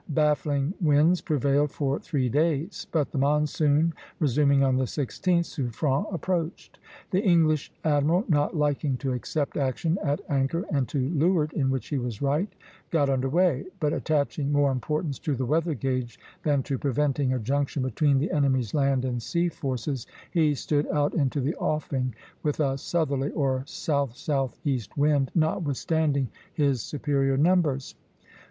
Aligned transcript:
Baffling 0.09 0.73
winds 0.81 1.21
prevailed 1.21 1.69
for 1.71 1.99
three 1.99 2.27
days; 2.27 2.87
but 2.91 3.11
the 3.11 3.19
monsoon 3.19 3.93
resuming 4.17 4.63
on 4.63 4.75
the 4.77 4.85
16th, 4.85 5.45
Suffren 5.45 6.11
approached. 6.11 6.79
The 7.11 7.21
English 7.21 7.71
admiral 7.83 8.25
not 8.27 8.57
liking 8.57 8.97
to 8.97 9.13
accept 9.13 9.57
action 9.57 9.99
at 10.03 10.19
anchor, 10.27 10.65
and 10.71 10.87
to 10.87 11.07
leeward, 11.09 11.53
in 11.53 11.69
which 11.69 11.89
he 11.89 11.99
was 11.99 12.19
right, 12.19 12.49
got 12.89 13.11
under 13.11 13.29
way; 13.29 13.65
but 13.79 13.93
attaching 13.93 14.51
more 14.51 14.71
importance 14.71 15.19
to 15.19 15.35
the 15.35 15.45
weather 15.45 15.75
gage 15.75 16.19
than 16.41 16.63
to 16.63 16.79
preventing 16.79 17.31
a 17.31 17.37
junction 17.37 17.83
between 17.83 18.17
the 18.17 18.31
enemy's 18.31 18.73
land 18.73 19.05
and 19.05 19.21
sea 19.21 19.49
forces, 19.49 20.07
he 20.31 20.55
stood 20.55 20.87
out 20.87 21.13
into 21.13 21.39
the 21.39 21.53
offing 21.57 22.15
with 22.41 22.59
a 22.59 22.75
southerly, 22.75 23.29
or 23.33 23.61
south 23.67 24.17
southeast 24.17 24.97
wind, 24.97 25.29
notwithstanding 25.35 26.27
his 26.55 26.81
superior 26.81 27.37
numbers. 27.37 27.93